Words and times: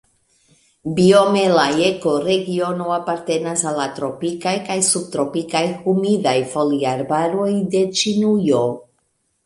Biome 0.99 1.43
la 1.55 1.65
ekoregiono 1.89 2.87
apartenas 2.95 3.65
al 3.73 3.79
la 3.81 3.87
tropikaj 4.01 4.57
kaj 4.71 4.81
subtropikaj 4.91 5.65
humidaj 5.85 6.37
foliarbaroj 6.57 7.55
de 7.77 7.89
Ĉinujo. 8.03 8.69